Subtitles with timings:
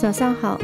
[0.00, 0.58] 早上好，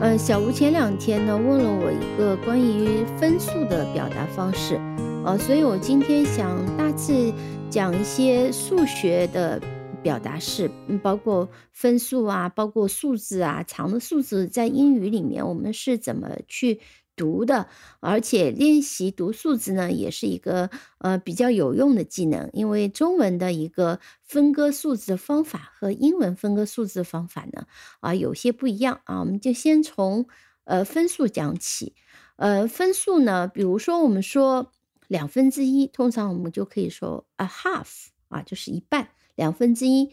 [0.00, 4.80] 嗯，小吴前两天呢问了我一个关于分数的表达方式，
[5.26, 7.30] 呃，所以我今天想大致
[7.68, 9.60] 讲一些数学的
[10.02, 16.80] 表达式，嗯，包括分数啊，包括数字啊，长的数字在英语里面我们是怎么去。
[17.18, 17.66] 读的，
[18.00, 22.48] 而且练习读数字呢，也是一个呃比较有用的技能。
[22.52, 27.66] 因为中文的一个分割数字的方法和英文分割数字方法呢，
[28.00, 29.18] 啊有些不一样啊。
[29.20, 30.26] 我们就先从
[30.64, 31.94] 呃分数讲起。
[32.36, 34.70] 呃，分数呢，比如说我们说
[35.08, 40.12] 两分之一，通常我们就可以说 a half 啊，就是一半，两分之一。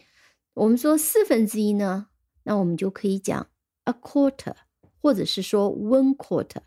[0.54, 2.08] 我们说四分之一呢，
[2.42, 3.46] 那我们就可以讲
[3.84, 4.56] a quarter，
[5.00, 6.62] 或者是说 one quarter。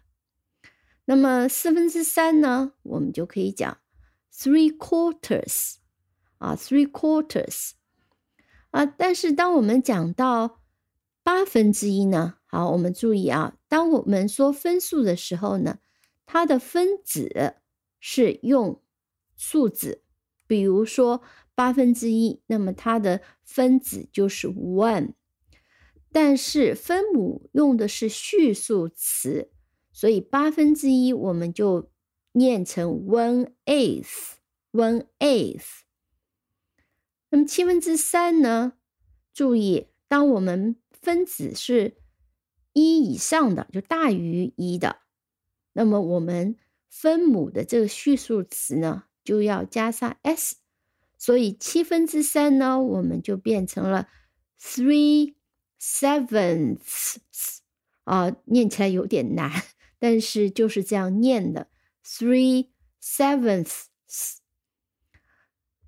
[1.10, 3.80] 那么四分之三呢，我们就可以讲
[4.32, 5.78] three quarters
[6.38, 7.72] 啊，three quarters
[8.70, 8.86] 啊。
[8.86, 10.62] 但是当我们讲到
[11.24, 15.80] 八分之一呢，好，我们注意啊，当我们说分数的时候呢，
[16.28, 17.56] 它的分子
[18.00, 18.80] 是用
[19.36, 20.04] 数字，
[20.46, 21.24] 比如说
[21.56, 25.14] 八分之一，那么它的分子就是 one，
[26.12, 29.50] 但是分母用的是序数词。
[30.00, 31.92] 所以八分之一我们就
[32.32, 35.82] 念成 one eighth，one eighth。
[37.30, 38.76] 那么七分之三呢？
[39.34, 41.98] 注意，当我们分子是
[42.72, 45.02] 一以上的，就大于一的，
[45.74, 46.56] 那么我们
[46.88, 50.56] 分母的这个序数词呢，就要加上 s。
[51.18, 54.08] 所以七分之三呢，我们就变成了
[54.58, 55.34] three
[55.78, 57.18] sevenths。
[58.06, 59.52] 啊，念起来有点难。
[60.00, 61.70] 但是就是这样念的
[62.04, 62.70] ，three
[63.04, 63.88] sevenths。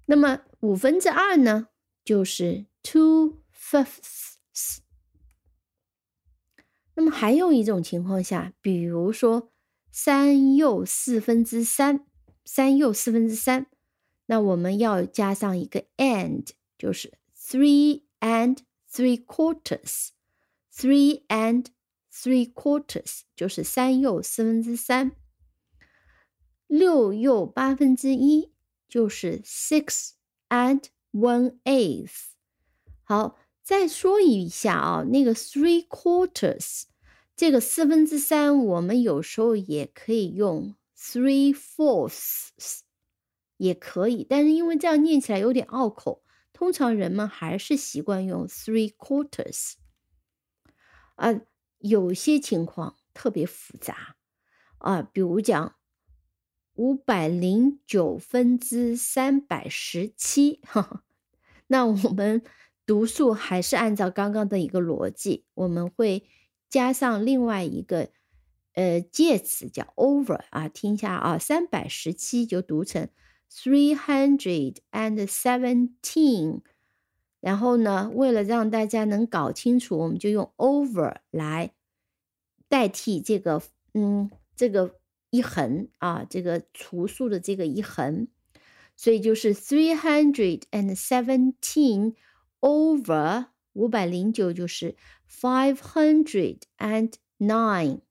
[0.05, 1.69] 那么五分之二呢，
[2.03, 4.35] 就是 two fifths。
[6.93, 9.49] 那么还有一种情况下，比如说
[9.89, 12.05] 三又四分之三，
[12.43, 13.67] 三又四分之三，
[14.25, 18.57] 那我们要加上一个 and，就是 three and
[18.91, 21.67] three quarters，three and。
[22.13, 25.15] Three quarters 就是三又四分之三，
[26.67, 28.51] 六又八分之一
[28.89, 30.11] 就是 six
[30.49, 30.83] and
[31.13, 32.31] one eighth。
[33.03, 36.83] 好，再说一下啊，那个 three quarters
[37.33, 42.49] 这个四分之三，我们有时候也可以用 three fourths，
[43.55, 49.75] 也可以，但是因为这样念起来有点拗口，通常人们还是习惯用 three quarters
[51.15, 51.41] 啊。
[51.81, 54.15] 有些情况特别复杂
[54.77, 55.75] 啊，比如讲
[56.75, 61.03] 五百零九分之三百十七，哈
[61.67, 62.41] 那我们
[62.85, 66.27] 读数还是按照刚刚的一个逻辑，我们会
[66.69, 68.09] 加上另外一个
[68.73, 73.09] 呃介词叫 over 啊，听一下啊，三百十七就读成
[73.49, 76.61] three hundred and seventeen。
[77.41, 81.71] 然后呢，为了让大家能搞清楚，我们就用 over 来
[82.69, 83.61] 代替这个，
[83.93, 84.95] 嗯，这个
[85.31, 88.27] 一横啊，这个除数的这个一横，
[88.95, 92.13] 所以就是 three hundred and seventeen
[92.59, 94.95] over 五百零九，就是
[95.27, 98.01] five hundred and nine。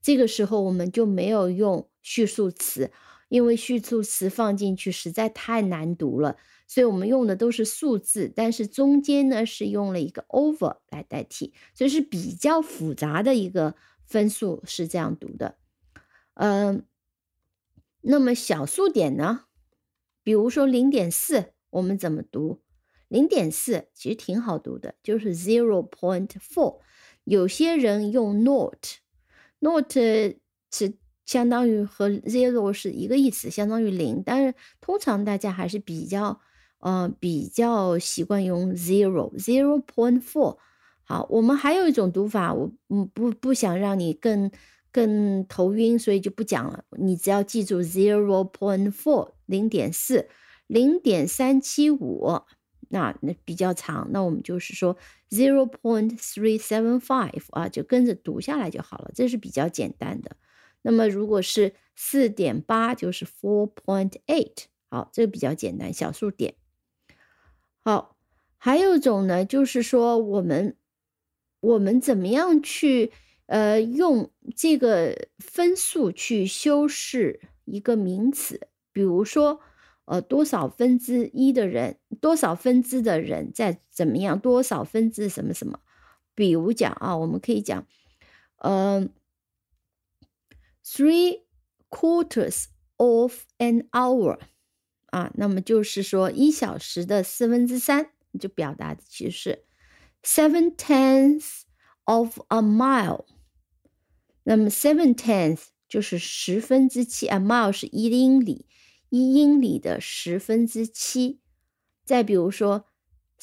[0.00, 2.90] 这个时候我们就没有用序数词，
[3.28, 6.36] 因为序数词放进去实在太难读了。
[6.72, 13.74] 所以我们用的都是数字，但是中间呢是用了一个 over 来代替，所以是比较复杂的一个
[14.06, 15.58] 分数是这样读的。
[16.32, 16.86] 嗯，
[18.00, 19.44] 那么小数点呢？
[20.22, 22.62] 比如说零点四，我们怎么读？
[23.08, 26.78] 零点四其实挺好读的，就是 zero point four。
[27.24, 30.94] 有些人用 not，not 是。
[31.26, 34.22] 相当于和 zero 是一个意思，相当于零。
[34.24, 36.40] 但是通常大家还是比较。
[36.82, 40.58] 呃，比较习惯用 zero zero point four。
[41.04, 44.50] 好，我们还有一种读法，我嗯不不想让你更
[44.90, 46.84] 更头晕，所以就不讲了。
[46.98, 50.28] 你只要记住 zero point four 零点四
[50.66, 52.40] 零点三七五，
[52.88, 54.96] 那那比较长，那我们就是说
[55.30, 60.36] zero point three seven five 啊，就跟着读下来就好了，这是比较简单的。
[60.82, 66.54] 那么如果是四点八，就是 four point eight，好，这个比较简单，小数点。
[67.84, 68.16] 好，
[68.58, 70.76] 还有一种呢，就是说我们
[71.60, 73.12] 我们怎么样去
[73.46, 78.68] 呃用这个分数去修饰一个名词？
[78.92, 79.60] 比如说
[80.04, 84.38] 呃多少分之一的人，多少分之的人在怎么样？
[84.38, 85.80] 多少分之什么什么？
[86.34, 87.84] 比如讲啊，我们可以讲，
[88.58, 89.08] 呃
[90.84, 91.42] ，three
[91.90, 94.38] quarters of an hour
[95.12, 98.10] 啊，那么就是说一小时的四分之三，
[98.40, 99.64] 就表达的其实是
[100.24, 101.62] seven tenths
[102.04, 103.24] of a mile。
[104.42, 108.66] 那么 seven tenths 就是十分之七，a mile 是一英里，
[109.10, 111.40] 一英里的十分之七。
[112.04, 112.86] 再比如说。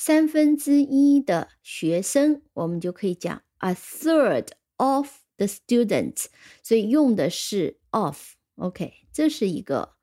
[0.02, 6.28] 三分之一的学生，我们就可以讲 a third of the students，
[6.64, 8.36] 所以用的是 of。
[8.56, 9.98] OK，这是一个。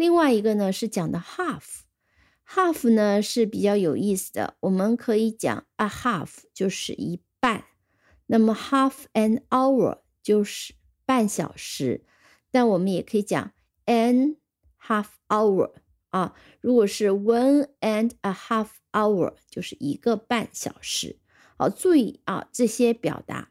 [0.00, 7.64] 另外一个呢是讲的 half，half 呢是比较有意思的，我们可以讲 a half 就是一半，
[8.24, 10.72] 那么 half an hour 就是
[11.04, 12.06] 半小时，
[12.50, 13.52] 但我们也可以讲
[13.84, 14.36] an
[14.82, 15.72] half hour。
[16.08, 21.18] 啊，如果是 one and a half hour，就是一个半小时。
[21.58, 23.50] 好，注意啊，这些表达。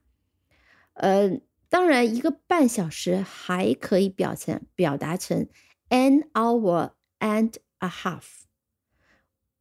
[0.93, 5.47] 呃，当然，一个半小时还可以表成表达成
[5.89, 8.43] an hour and a half。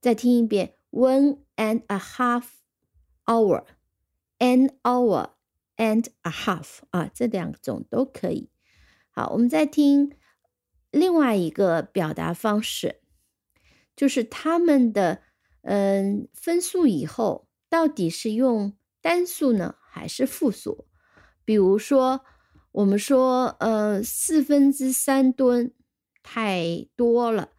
[0.00, 2.44] 再听一遍，one and a half
[3.26, 5.30] hour，an hour
[5.76, 8.50] and a half 啊，这两种都可以。
[9.10, 10.12] 好，我们再听。
[10.90, 13.02] 另外一个表达方式，
[13.94, 15.22] 就是他们的
[15.62, 20.86] 嗯分数以后到底是用单数呢，还是复数？
[21.44, 22.24] 比如说，
[22.72, 25.74] 我们说呃四分之三吨
[26.27, 27.53] 太多了，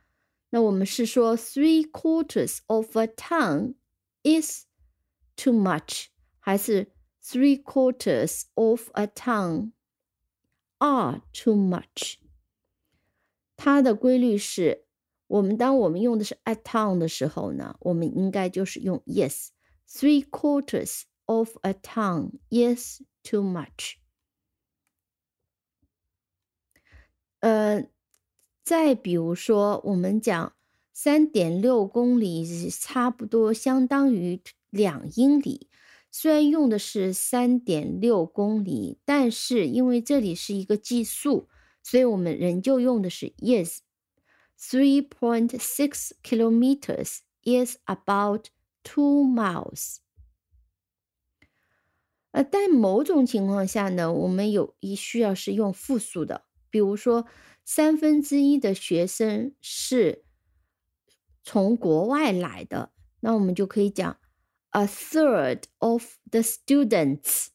[0.51, 3.75] 那我们是说 three quarters of a ton
[4.23, 4.67] is
[5.37, 6.07] too much，
[6.39, 6.93] 还是
[7.23, 9.73] three quarters of a ton
[10.79, 12.17] are too much？
[13.57, 14.87] 它的规律是，
[15.27, 23.95] 我们当我们用的是 a ton 的时候呢，我们应该就是用 yes，three quarters of a ton is too much。
[27.41, 27.87] 呃，
[28.70, 30.54] 再比如说，我们讲
[30.94, 35.68] 三点六公里差不多相当于两英里，
[36.12, 41.50] 虽然用的是三点六公里，但是因为这里是一个计数。
[41.82, 43.80] 所以我们仍旧用的是 yes。
[44.60, 48.50] Three point six kilometers is about
[48.84, 49.96] two miles。
[52.30, 57.26] 呃，但某种情况下呢，我们有一需要是用复数的，比如说
[57.72, 60.24] 三分之一的学生是
[61.44, 64.20] 从国外来的，那我们就可以讲
[64.72, 67.50] a third of the students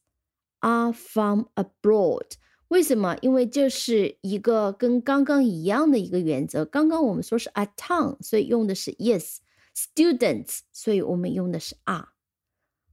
[0.59, 2.27] are from abroad。
[2.69, 3.17] 为什么？
[3.21, 6.63] 因为这是一个跟刚刚一样的一个原则。
[6.63, 12.07] 刚刚我们说是 a town，所以用的是 yes；students，所以我们用的是 are。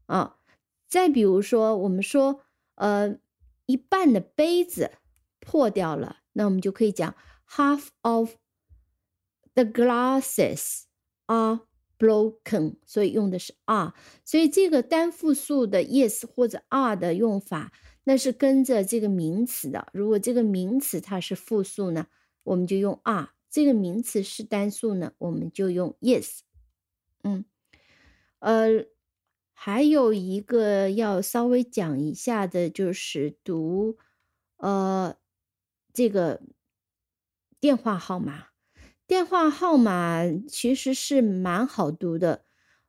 [0.06, 0.38] 啊，
[0.88, 2.40] 再比如说，我们说，
[2.74, 3.16] 呃，
[3.66, 4.90] 一半的杯子
[5.38, 7.14] 破掉了，那我们就可以讲
[7.48, 8.36] half of
[9.54, 10.82] the glasses
[11.26, 11.60] are
[11.98, 13.94] broken，所以用的是 are。
[14.24, 17.72] 所以这个单复数的 yes 或者 are 的用法。
[18.04, 19.86] 那是跟着这个名词的。
[19.92, 22.08] 如果这个名词它是复数呢，
[22.42, 26.40] 我们就用 are；这个名词是单数呢，我们就用 yes。
[27.22, 27.44] 嗯，
[28.40, 28.86] 呃，
[29.52, 33.96] 还有一个要稍微讲一下的，就是读
[34.56, 35.14] 呃
[35.92, 36.40] 这个
[37.60, 38.46] 电话号码。
[39.06, 42.44] 电话号码其实是蛮好读的，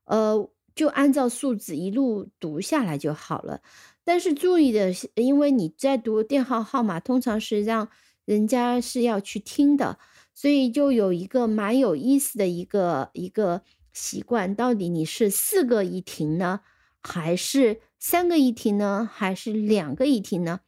[0.05, 3.61] 呃，就按照数字一路读下来就好了。
[4.05, 7.89] 但是注意的是，因为你在读电话号码，通常是让
[8.23, 9.99] 人家是要去听的，
[10.33, 14.55] 所以就有一个蛮有意思的一个一个习惯。
[14.55, 16.61] 到底你是四个一停呢，
[17.01, 20.61] 还是三个一停呢，还是两个一停呢？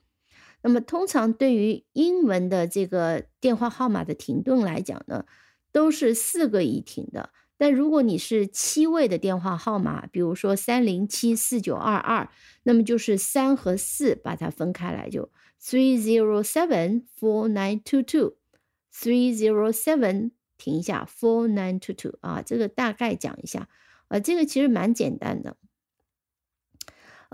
[0.65, 5.23] 那么通常对于英文的这个电话号码的停顿来讲呢，
[5.71, 7.29] 都是四个一停的。
[7.55, 12.27] 但如果你是七位的电话号码，比如说三零七四九二二，
[12.63, 15.29] 那么就是三和四把它分开来，就
[15.61, 23.69] three zero seven four nine two two，three zero seven 停一下 four nine two two 啊，这个大概讲一下，
[24.07, 25.57] 啊，这个其实蛮简单的。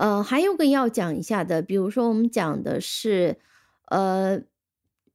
[0.02, 3.38] 呃，还有个要讲一下的，比如说我们讲的是
[3.86, 4.42] 呃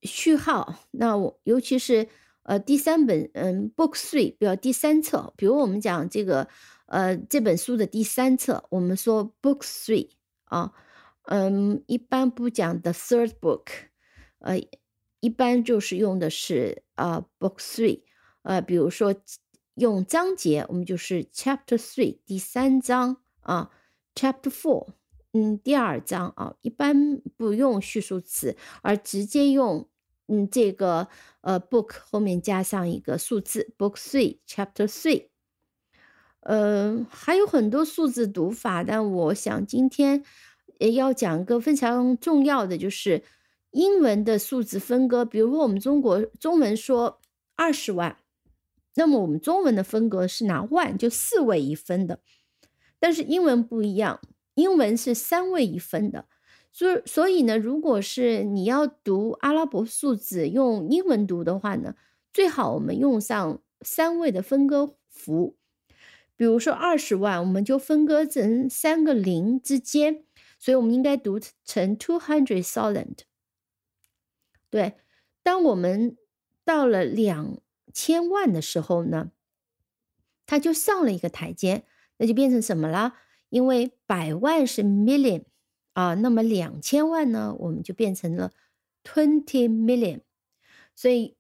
[0.01, 2.07] 序号，那我尤其是。
[2.49, 6.47] 呃，第三本，嗯，Book Three，比如第三册，比如我们讲这个，
[6.85, 10.11] 呃，这本书的第三册，我们说 Book Three
[10.45, 10.71] 啊，
[11.23, 13.65] 嗯，一般不讲 The Third Book，
[14.39, 14.57] 呃，
[15.19, 18.03] 一般就是用的是啊 Book Three，
[18.43, 19.13] 呃，比如说
[19.75, 23.71] 用章节，我们就是 Chapter Three，第三章啊
[24.17, 24.87] Chapter Four，
[25.33, 29.87] 嗯，第二章啊，一般不用序数词，而直接用
[30.27, 31.07] 嗯这个
[31.41, 35.27] 呃 book 后面加上一个数字，Book Three，Chapter Three。
[36.39, 40.23] 呃，还有很多数字读法，但我想今天
[40.95, 43.21] 要讲一个非常重要的，就是
[43.69, 45.23] 英文的数字分割。
[45.23, 47.21] 比如说，我们中国中文说
[47.55, 48.17] 二十万，
[48.95, 52.19] 那么我们中文的分割是拿万就四位一分的，
[52.99, 54.19] 但是英文不一样，
[54.55, 56.27] 英文是三位一分的。
[56.71, 61.95] 所，所以呢，如果是你要读阿拉伯数字用英文读的话呢，
[62.31, 65.57] 最好我们用上三位的分割符。
[66.35, 70.23] 比如说二十万，我们就分割成三个零之间，
[70.59, 73.21] 所以我们应该读成 two hundred thousand。
[74.69, 74.93] 对，
[75.41, 76.15] 当我们
[76.63, 77.59] 到了两
[77.91, 79.31] 千万的时候呢，
[80.45, 81.85] 它就上了一个台阶，
[82.17, 83.13] 那就变成什么了？
[83.49, 85.43] 因为百万是 million
[85.93, 88.51] 啊，那么两千万呢，我们就变成了
[89.03, 90.21] twenty million。
[90.95, 91.35] 所以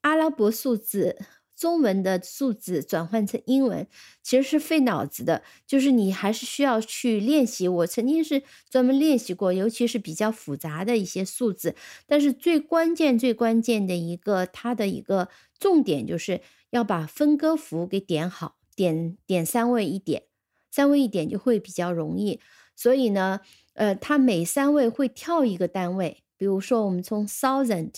[0.00, 1.16] 阿拉伯数字。
[1.58, 3.86] 中文的数字转换成英文
[4.22, 7.66] 其实是费脑子的，就是你还是需要去练习。
[7.66, 11.74] 我曾经是专门练习过，尤其是比较复杂的一些数字。
[12.06, 20.24] 但是最关键、最关键的一个，它的一个重点就是要把分割符给点好，点点三位一点，
[20.70, 22.38] 三位一点就会比较容易。
[22.76, 23.40] 所以呢，
[23.72, 27.94] 呃，它每三位会跳一个单位，比如说我们从 thousand，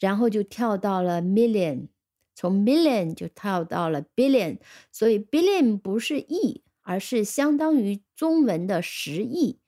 [0.00, 1.88] 然后就跳到了 million。
[2.34, 4.58] 从 million 就跳到了 billion，
[4.92, 9.58] 所以 billion 不是亿，而是相当于中文的十亿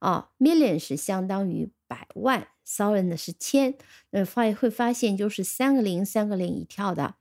[0.00, 0.30] 啊。
[0.40, 3.78] million 是相当于百万，thousand 是千。
[4.10, 7.14] 那，发会发现就是三个零，三个零一跳的。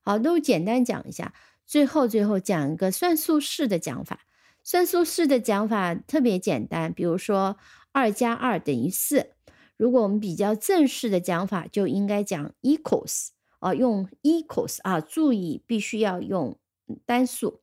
[0.00, 1.34] 好，都简单讲一下。
[1.66, 4.20] 最后，最后讲一个算术式的讲法。
[4.62, 7.56] 算术式的讲法特别简单，比如说
[7.92, 9.32] 二加二等于四。
[9.76, 13.28] 如果我们比较正式的讲法，就应该讲 equals。
[13.58, 16.58] 啊，用 equals 啊，注意必须要用
[17.06, 17.62] 单数。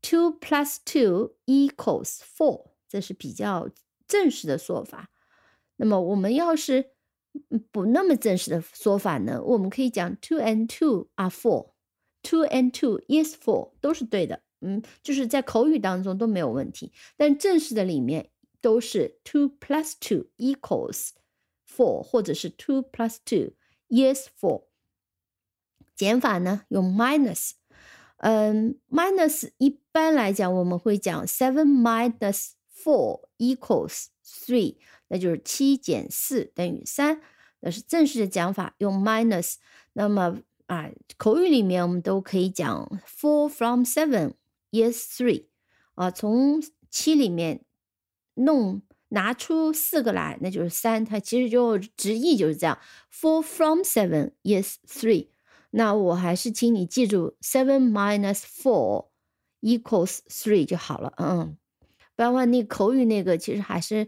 [0.00, 3.68] Two plus two equals four，这是比较
[4.08, 5.10] 正式的说法。
[5.76, 6.92] 那么我们要是
[7.70, 9.42] 不那么正式的说法呢？
[9.42, 11.69] 我们可以讲 two and two are four
[12.22, 14.42] Two and two is four，都是对的。
[14.60, 21.10] 嗯，就是在口语当中都没有问题，但正式的里面都是 two plus two equals
[21.66, 23.54] four，或者是 two plus two
[23.88, 24.64] is four。
[25.96, 27.52] 减法呢，用 minus，
[28.18, 34.76] 嗯，minus 一般来讲我们会讲 seven minus four equals three，
[35.08, 37.22] 那就是七减四等于三，
[37.60, 39.54] 那是正式的讲法，用 minus。
[39.94, 44.34] 那么啊，口语里面我们都可以讲 four from seven
[44.70, 45.46] is three，
[45.96, 47.64] 啊，从七里面
[48.34, 52.78] 弄拿出四个来，那就是三，它其实就直译就是这样
[53.12, 55.30] ，four from seven is three。
[55.70, 59.08] 那我还是请你记住，seven minus four
[59.62, 61.56] equals three 就好了，嗯，
[62.14, 64.06] 不然的话，那口语那个其实还是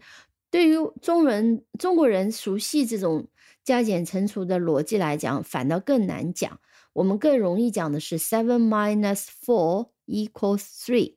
[0.48, 3.26] 对于中文中国人熟悉这种
[3.64, 6.60] 加减乘除的逻辑来讲，反倒更难讲。
[6.94, 11.16] 我们更容易讲的是 seven minus four equals three。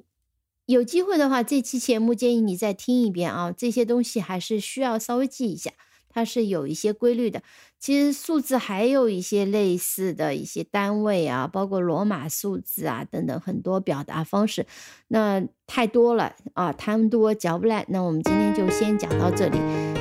[0.66, 5.72] 有机会的话，这期节目建议你再听一遍啊，这些东西还是需要稍微记一下，
[6.10, 7.42] 它是有一些规律的。
[7.78, 14.66] 其实数字还有一些类似的一些单位啊，包括罗马数字啊等等很多表达方式，
[15.08, 17.86] 那太多了啊，贪多嚼不烂。
[17.88, 19.58] 那我们今天就先讲到这里，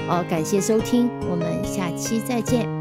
[0.10, 2.79] 呃，感谢收听，我们下期再见。